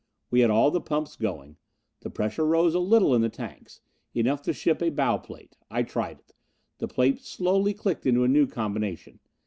We 0.31 0.39
had 0.39 0.49
all 0.49 0.71
the 0.71 0.81
pumps 0.81 1.15
going. 1.15 1.57
The 1.99 2.09
pressure 2.09 2.43
rose 2.43 2.73
a 2.73 2.79
little 2.79 3.13
in 3.13 3.21
the 3.21 3.29
tanks. 3.29 3.81
Enough 4.15 4.41
to 4.41 4.51
shift 4.51 4.81
a 4.81 4.89
bow 4.89 5.19
plate. 5.19 5.57
I 5.69 5.83
tried 5.83 6.17
it. 6.17 6.33
The 6.79 6.87
plate 6.87 7.19
slowly 7.19 7.75
clicked 7.75 8.07
into 8.07 8.23
a 8.23 8.27
new 8.27 8.47
combination. 8.47 9.19